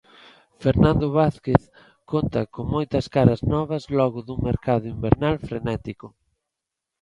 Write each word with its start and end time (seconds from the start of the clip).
Fernando 0.63 1.07
Vázquez 1.19 1.61
conta 2.11 2.41
con 2.53 2.65
moitas 2.75 3.05
caras 3.15 3.41
novas 3.53 3.83
logo 3.97 4.19
dun 4.27 4.39
mercado 4.49 4.85
invernal 4.95 5.35
frenético. 5.47 6.07